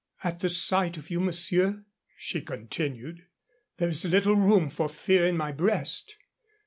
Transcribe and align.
"At 0.23 0.39
the 0.39 0.49
sight 0.49 0.97
of 0.97 1.11
you, 1.11 1.19
monsieur," 1.19 1.85
she 2.17 2.41
continued, 2.41 3.27
"there 3.77 3.89
is 3.89 4.03
little 4.03 4.35
room 4.35 4.71
for 4.71 4.89
fear 4.89 5.27
in 5.27 5.37
my 5.37 5.51
breast. 5.51 6.15